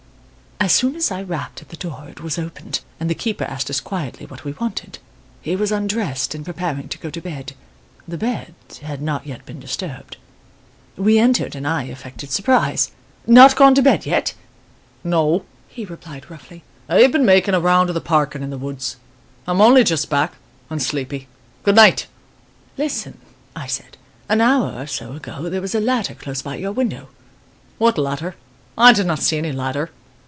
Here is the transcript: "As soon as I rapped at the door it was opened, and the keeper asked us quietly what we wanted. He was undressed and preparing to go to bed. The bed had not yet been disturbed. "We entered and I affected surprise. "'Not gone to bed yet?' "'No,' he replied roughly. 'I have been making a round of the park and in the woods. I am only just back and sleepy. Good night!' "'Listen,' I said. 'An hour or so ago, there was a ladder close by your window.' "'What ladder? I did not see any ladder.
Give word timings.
"As 0.63 0.71
soon 0.73 0.95
as 0.95 1.09
I 1.11 1.23
rapped 1.23 1.63
at 1.63 1.69
the 1.69 1.75
door 1.75 2.05
it 2.07 2.21
was 2.21 2.37
opened, 2.37 2.81
and 2.99 3.09
the 3.09 3.15
keeper 3.15 3.43
asked 3.43 3.71
us 3.71 3.79
quietly 3.79 4.27
what 4.27 4.45
we 4.45 4.51
wanted. 4.51 4.99
He 5.41 5.55
was 5.55 5.71
undressed 5.71 6.35
and 6.35 6.45
preparing 6.45 6.87
to 6.89 6.99
go 6.99 7.09
to 7.09 7.19
bed. 7.19 7.53
The 8.07 8.19
bed 8.19 8.53
had 8.83 9.01
not 9.01 9.25
yet 9.25 9.43
been 9.43 9.59
disturbed. 9.59 10.17
"We 10.95 11.17
entered 11.17 11.55
and 11.55 11.67
I 11.67 11.85
affected 11.85 12.29
surprise. 12.29 12.91
"'Not 13.25 13.55
gone 13.55 13.73
to 13.73 13.81
bed 13.81 14.05
yet?' 14.05 14.35
"'No,' 15.03 15.45
he 15.67 15.83
replied 15.83 16.29
roughly. 16.29 16.61
'I 16.87 17.01
have 17.01 17.11
been 17.11 17.25
making 17.25 17.55
a 17.55 17.59
round 17.59 17.89
of 17.89 17.95
the 17.95 17.99
park 17.99 18.35
and 18.35 18.43
in 18.43 18.51
the 18.51 18.57
woods. 18.59 18.97
I 19.47 19.51
am 19.51 19.61
only 19.61 19.83
just 19.83 20.11
back 20.11 20.33
and 20.69 20.79
sleepy. 20.81 21.27
Good 21.63 21.75
night!' 21.75 22.05
"'Listen,' 22.77 23.17
I 23.55 23.65
said. 23.65 23.97
'An 24.29 24.41
hour 24.41 24.79
or 24.79 24.85
so 24.87 25.13
ago, 25.13 25.49
there 25.49 25.59
was 25.59 25.73
a 25.73 25.79
ladder 25.81 26.13
close 26.13 26.43
by 26.43 26.57
your 26.57 26.71
window.' 26.71 27.09
"'What 27.79 27.97
ladder? 27.97 28.35
I 28.77 28.93
did 28.93 29.07
not 29.07 29.17
see 29.23 29.39
any 29.39 29.51
ladder. 29.51 29.89